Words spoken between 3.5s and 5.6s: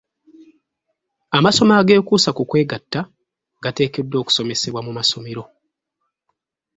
gateekeddwa okusomesebwa mu masomero.